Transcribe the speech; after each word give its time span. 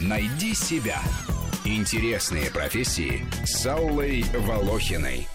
Найди 0.00 0.54
себя. 0.54 1.00
Интересные 1.64 2.50
профессии 2.50 3.26
с 3.44 3.66
Аллой 3.66 4.24
Волохиной. 4.34 5.28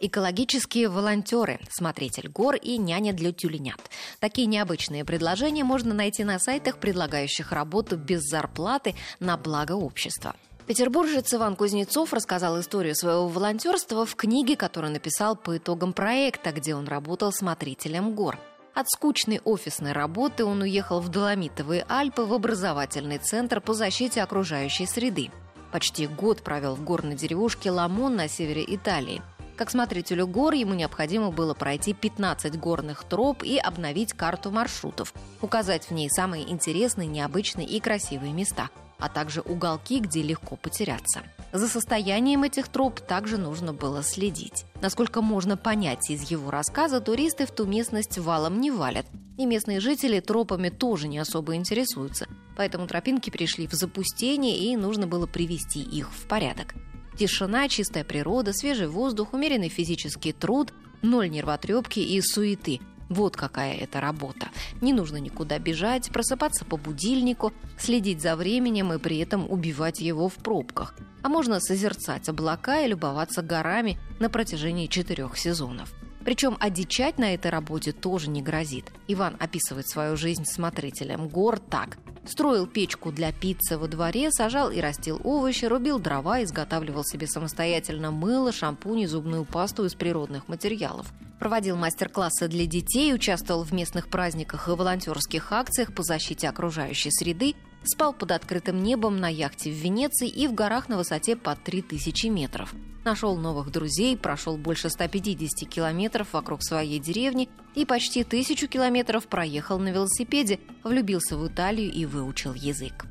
Экологические 0.00 0.88
волонтеры, 0.88 1.60
смотритель 1.70 2.28
гор 2.28 2.56
и 2.56 2.78
няня 2.78 3.12
для 3.12 3.32
тюленят. 3.32 3.80
Такие 4.18 4.46
необычные 4.46 5.04
предложения 5.04 5.62
можно 5.62 5.94
найти 5.94 6.24
на 6.24 6.38
сайтах, 6.38 6.78
предлагающих 6.78 7.52
работу 7.52 7.96
без 7.96 8.22
зарплаты 8.22 8.94
на 9.20 9.36
благо 9.36 9.72
общества. 9.72 10.34
Петербуржец 10.66 11.34
Иван 11.34 11.54
Кузнецов 11.54 12.12
рассказал 12.12 12.58
историю 12.60 12.94
своего 12.94 13.28
волонтерства 13.28 14.06
в 14.06 14.16
книге, 14.16 14.56
которую 14.56 14.92
написал 14.92 15.36
по 15.36 15.56
итогам 15.56 15.92
проекта, 15.92 16.52
где 16.52 16.74
он 16.74 16.88
работал 16.88 17.32
смотрителем 17.32 18.14
гор. 18.14 18.38
От 18.74 18.88
скучной 18.88 19.40
офисной 19.44 19.92
работы 19.92 20.44
он 20.44 20.62
уехал 20.62 21.00
в 21.00 21.08
Доломитовые 21.08 21.84
Альпы 21.88 22.22
в 22.22 22.32
образовательный 22.32 23.18
центр 23.18 23.60
по 23.60 23.74
защите 23.74 24.22
окружающей 24.22 24.86
среды. 24.86 25.30
Почти 25.72 26.06
год 26.06 26.42
провел 26.42 26.74
в 26.74 26.84
горной 26.84 27.16
деревушке 27.16 27.70
Ламон 27.70 28.16
на 28.16 28.28
севере 28.28 28.64
Италии. 28.66 29.22
Как 29.56 29.70
смотрителю 29.70 30.26
гор 30.26 30.54
ему 30.54 30.74
необходимо 30.74 31.30
было 31.30 31.52
пройти 31.52 31.92
15 31.92 32.58
горных 32.58 33.04
троп 33.04 33.42
и 33.42 33.58
обновить 33.58 34.14
карту 34.14 34.50
маршрутов, 34.50 35.12
указать 35.42 35.84
в 35.84 35.90
ней 35.90 36.08
самые 36.08 36.50
интересные, 36.50 37.08
необычные 37.08 37.66
и 37.66 37.78
красивые 37.78 38.32
места, 38.32 38.70
а 39.00 39.08
также 39.08 39.40
уголки, 39.40 40.00
где 40.00 40.22
легко 40.22 40.56
потеряться. 40.56 41.22
За 41.52 41.66
состоянием 41.66 42.44
этих 42.44 42.68
троп 42.68 43.00
также 43.00 43.36
нужно 43.36 43.72
было 43.72 44.02
следить. 44.02 44.64
Насколько 44.80 45.20
можно 45.20 45.56
понять 45.56 46.10
из 46.10 46.30
его 46.30 46.50
рассказа, 46.50 47.00
туристы 47.00 47.46
в 47.46 47.50
ту 47.50 47.66
местность 47.66 48.18
валом 48.18 48.60
не 48.60 48.70
валят, 48.70 49.06
и 49.36 49.46
местные 49.46 49.80
жители 49.80 50.20
тропами 50.20 50.68
тоже 50.68 51.08
не 51.08 51.18
особо 51.18 51.56
интересуются, 51.56 52.28
поэтому 52.56 52.86
тропинки 52.86 53.30
пришли 53.30 53.66
в 53.66 53.72
запустение 53.72 54.58
и 54.58 54.76
нужно 54.76 55.06
было 55.06 55.26
привести 55.26 55.80
их 55.80 56.12
в 56.12 56.26
порядок. 56.26 56.74
Тишина, 57.18 57.68
чистая 57.68 58.04
природа, 58.04 58.52
свежий 58.52 58.86
воздух, 58.86 59.32
умеренный 59.32 59.68
физический 59.68 60.32
труд, 60.32 60.72
ноль 61.02 61.30
нервотрепки 61.30 62.00
и 62.00 62.20
суеты– 62.20 62.80
вот 63.10 63.36
какая 63.36 63.74
это 63.74 64.00
работа. 64.00 64.48
Не 64.80 64.94
нужно 64.94 65.18
никуда 65.18 65.58
бежать, 65.58 66.08
просыпаться 66.10 66.64
по 66.64 66.76
будильнику, 66.76 67.52
следить 67.76 68.22
за 68.22 68.36
временем 68.36 68.92
и 68.92 68.98
при 68.98 69.18
этом 69.18 69.50
убивать 69.50 70.00
его 70.00 70.28
в 70.28 70.34
пробках. 70.36 70.94
А 71.22 71.28
можно 71.28 71.60
созерцать 71.60 72.28
облака 72.28 72.80
и 72.80 72.88
любоваться 72.88 73.42
горами 73.42 73.98
на 74.20 74.30
протяжении 74.30 74.86
четырех 74.86 75.36
сезонов. 75.36 75.92
Причем 76.24 76.56
одичать 76.60 77.18
на 77.18 77.34
этой 77.34 77.50
работе 77.50 77.92
тоже 77.92 78.30
не 78.30 78.42
грозит. 78.42 78.92
Иван 79.08 79.36
описывает 79.40 79.88
свою 79.88 80.16
жизнь 80.16 80.44
смотрителем 80.44 81.28
гор 81.28 81.58
так. 81.58 81.98
Строил 82.30 82.68
печку 82.68 83.10
для 83.10 83.32
пиццы 83.32 83.76
во 83.76 83.88
дворе, 83.88 84.30
сажал 84.30 84.70
и 84.70 84.80
растил 84.80 85.20
овощи, 85.24 85.64
рубил 85.64 85.98
дрова, 85.98 86.44
изготавливал 86.44 87.02
себе 87.04 87.26
самостоятельно 87.26 88.12
мыло, 88.12 88.52
шампунь 88.52 89.00
и 89.00 89.06
зубную 89.06 89.44
пасту 89.44 89.84
из 89.84 89.94
природных 89.94 90.46
материалов. 90.46 91.12
Проводил 91.40 91.74
мастер-классы 91.74 92.46
для 92.46 92.66
детей, 92.66 93.12
участвовал 93.12 93.64
в 93.64 93.72
местных 93.72 94.08
праздниках 94.08 94.68
и 94.68 94.70
волонтерских 94.70 95.50
акциях 95.50 95.92
по 95.92 96.04
защите 96.04 96.48
окружающей 96.48 97.10
среды, 97.10 97.56
спал 97.84 98.12
под 98.12 98.32
открытым 98.32 98.82
небом 98.82 99.16
на 99.16 99.28
яхте 99.28 99.70
в 99.70 99.74
Венеции 99.74 100.28
и 100.28 100.46
в 100.46 100.54
горах 100.54 100.88
на 100.88 100.96
высоте 100.96 101.36
под 101.36 101.62
3000 101.64 102.26
метров. 102.26 102.74
Нашел 103.04 103.36
новых 103.36 103.70
друзей, 103.70 104.16
прошел 104.16 104.56
больше 104.58 104.90
150 104.90 105.68
километров 105.68 106.32
вокруг 106.32 106.62
своей 106.62 106.98
деревни 106.98 107.48
и 107.74 107.86
почти 107.86 108.24
тысячу 108.24 108.68
километров 108.68 109.26
проехал 109.26 109.78
на 109.78 109.88
велосипеде, 109.88 110.60
влюбился 110.84 111.38
в 111.38 111.46
Италию 111.46 111.90
и 111.90 112.04
выучил 112.04 112.52
язык. 112.52 113.06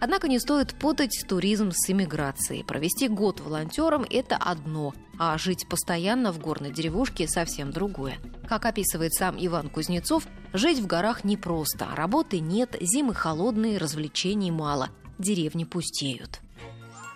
Однако 0.00 0.28
не 0.28 0.38
стоит 0.38 0.74
путать 0.74 1.24
туризм 1.28 1.70
с 1.72 1.88
иммиграцией. 1.90 2.64
Провести 2.64 3.08
год 3.08 3.40
волонтером– 3.40 4.04
это 4.10 4.36
одно, 4.36 4.92
а 5.18 5.38
жить 5.38 5.66
постоянно 5.68 6.32
в 6.32 6.38
горной 6.38 6.72
деревушке– 6.72 7.26
совсем 7.28 7.70
другое. 7.70 8.18
Как 8.48 8.66
описывает 8.66 9.14
сам 9.14 9.36
Иван 9.38 9.70
Кузнецов, 9.70 10.26
жить 10.52 10.78
в 10.78 10.86
горах 10.86 11.24
непросто. 11.24 11.88
Работы 11.94 12.40
нет, 12.40 12.76
зимы 12.80 13.14
холодные, 13.14 13.78
развлечений 13.78 14.50
мало. 14.50 14.90
Деревни 15.18 15.64
пустеют. 15.64 16.40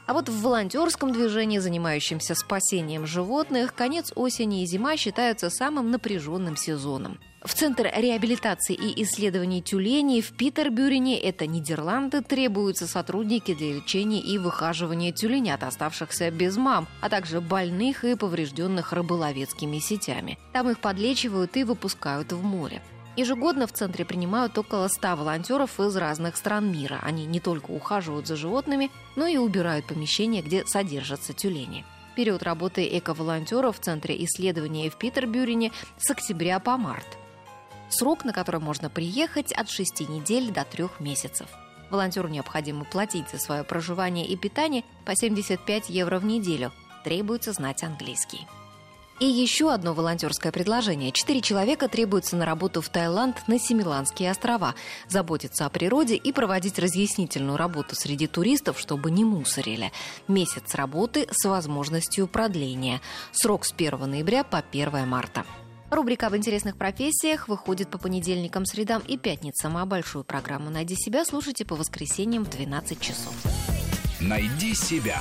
А 0.09 0.15
вот 0.15 0.31
в 0.31 0.41
волонтерском 0.41 1.13
движении, 1.13 1.59
занимающемся 1.59 2.35
спасением 2.35 3.07
животных, 3.07 3.75
конец 3.75 4.11
осени 4.15 4.63
и 4.63 4.67
зима 4.67 4.97
считаются 4.97 5.51
самым 5.51 5.91
напряженным 5.91 6.57
сезоном. 6.57 7.21
В 7.45 7.53
Центр 7.53 7.91
реабилитации 7.95 8.75
и 8.75 9.03
исследований 9.03 9.61
тюленей 9.61 10.23
в 10.23 10.33
Питербюрене, 10.33 11.21
это 11.21 11.47
Нидерланды, 11.47 12.23
требуются 12.23 12.87
сотрудники 12.87 13.55
для 13.55 13.75
лечения 13.75 14.21
и 14.21 14.39
выхаживания 14.39 15.13
тюленят, 15.13 15.63
оставшихся 15.63 16.31
без 16.31 16.57
мам, 16.57 16.89
а 17.03 17.11
также 17.11 17.43
больных 17.43 18.03
и 18.07 18.15
поврежденных 18.15 18.95
рыболовецкими 18.95 19.79
сетями. 19.79 20.39
Там 20.55 20.71
их 20.71 20.79
подлечивают 20.79 21.55
и 21.59 21.65
выпускают 21.65 22.33
в 22.33 22.43
море. 22.43 22.81
Ежегодно 23.19 23.67
в 23.67 23.73
центре 23.73 24.05
принимают 24.05 24.57
около 24.59 24.87
100 24.87 25.17
волонтеров 25.17 25.81
из 25.81 25.97
разных 25.97 26.37
стран 26.37 26.71
мира. 26.71 27.01
Они 27.03 27.27
не 27.27 27.41
только 27.41 27.73
ухаживают 27.73 28.29
за 28.29 28.37
животными, 28.37 28.93
но 29.17 29.27
и 29.27 29.39
убирают 29.39 29.89
помещения, 29.89 30.41
где 30.41 30.65
содержатся 30.65 31.33
тюлени. 31.33 31.85
Период 32.15 32.45
работы 32.45 32.89
эко-волонтеров 32.97 33.77
в 33.77 33.81
Центре 33.81 34.25
исследования 34.25 34.89
в 34.89 34.95
Питербюрене 34.95 35.73
с 35.97 36.09
октября 36.09 36.61
по 36.61 36.77
март. 36.77 37.19
Срок, 37.91 38.25
на 38.25 38.33
который 38.33 38.61
можно 38.61 38.89
приехать, 38.89 39.51
от 39.51 39.69
6 39.69 40.09
недель 40.09 40.53
до 40.53 40.65
3 40.65 40.85
месяцев. 41.01 41.49
Волонтеру 41.91 42.29
необходимо 42.29 42.85
платить 42.85 43.29
за 43.31 43.39
свое 43.39 43.65
проживание 43.65 44.29
и 44.29 44.37
питание 44.37 44.85
по 45.05 45.17
75 45.17 45.91
евро 45.91 46.21
в 46.21 46.25
неделю. 46.25 46.71
Требуется 47.03 47.53
знать 47.53 47.83
английский. 47.83 48.47
И 49.21 49.27
еще 49.27 49.73
одно 49.73 49.95
волонтерское 49.95 50.53
предложение. 50.53 51.11
Четыре 51.11 51.41
человека 51.41 51.89
требуются 51.89 52.37
на 52.37 52.45
работу 52.45 52.81
в 52.81 52.89
Таиланд 52.89 53.49
на 53.49 53.59
Семиланские 53.59 54.31
острова, 54.31 54.77
заботиться 55.09 55.67
о 55.67 55.71
природе 55.71 56.15
и 56.15 56.33
проводить 56.33 56.79
разъяснительную 56.79 57.57
работу 57.57 57.97
среди 57.97 58.29
туристов, 58.29 58.79
чтобы 58.79 59.11
не 59.11 59.25
мусорили. 59.25 59.91
Месяц 60.29 60.75
работы 60.75 61.27
с 61.33 61.49
возможностью 61.49 62.29
продления. 62.29 63.01
Срок 63.33 63.65
с 63.65 63.73
1 63.73 64.09
ноября 64.09 64.45
по 64.45 64.59
1 64.59 65.09
марта. 65.09 65.45
Рубрика 65.91 66.29
об 66.29 66.37
интересных 66.37 66.77
профессиях 66.77 67.49
выходит 67.49 67.91
по 67.91 67.99
понедельникам, 67.99 68.67
средам 68.67 69.03
и 69.09 69.17
пятницам, 69.17 69.79
а 69.79 69.87
большую 69.87 70.23
программу 70.23 70.71
«Найди 70.71 70.95
себя» 70.97 71.25
слушайте 71.25 71.65
по 71.65 71.75
воскресеньям 71.75 72.45
в 72.45 72.51
12 72.51 73.01
часов. 73.01 73.35
«Найди 74.21 74.75
себя» 74.75 75.21